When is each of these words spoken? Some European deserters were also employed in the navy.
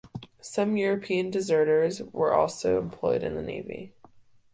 Some 0.41 0.77
European 0.77 1.29
deserters 1.29 2.01
were 2.11 2.33
also 2.33 2.81
employed 2.81 3.21
in 3.21 3.35
the 3.35 3.43
navy. 3.43 3.93